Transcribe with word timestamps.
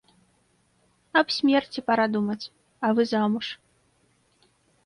Аб 1.21 1.27
смерці 1.35 1.79
пара 1.89 2.05
думаць, 2.15 2.49
а 2.89 2.91
вы 3.01 3.07
замуж. 3.13 3.47